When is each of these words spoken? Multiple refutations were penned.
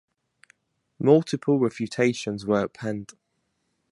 Multiple 0.97 1.59
refutations 1.59 2.43
were 2.43 2.67
penned. 2.67 3.11